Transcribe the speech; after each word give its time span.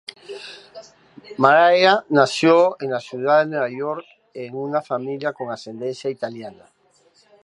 Mariah 1.37 2.05
nació 2.09 2.75
en 2.81 2.89
la 2.89 2.99
ciudad 2.99 3.41
de 3.41 3.45
Nueva 3.51 3.69
York, 3.69 4.03
en 4.33 4.55
una 4.55 4.81
familia 4.81 5.31
con 5.31 5.51
ascendencia 5.51 6.09
italiana. 6.09 6.65